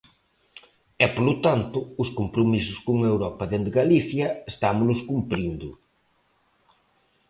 [1.03, 5.69] E, polo tanto, os compromisos con Europa dende Galicia estámolos cumprindo.